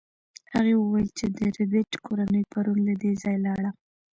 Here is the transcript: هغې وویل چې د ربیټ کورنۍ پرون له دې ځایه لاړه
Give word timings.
هغې 0.53 0.73
وویل 0.77 1.07
چې 1.17 1.25
د 1.37 1.39
ربیټ 1.57 1.91
کورنۍ 2.05 2.43
پرون 2.51 2.77
له 2.87 2.93
دې 3.01 3.11
ځایه 3.21 3.39
لاړه 3.45 3.71